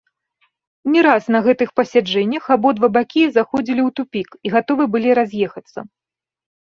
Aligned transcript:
Не 0.93 1.01
раз 1.07 1.23
на 1.35 1.41
гэтых 1.47 1.69
пасяджэннях 1.81 2.43
абодва 2.57 2.87
бакі 2.97 3.23
заходзілі 3.37 3.81
ў 3.87 3.89
тупік 4.01 4.29
і 4.49 4.55
гатовы 4.59 4.83
былі 4.97 5.09
раз'ехацца. 5.21 5.79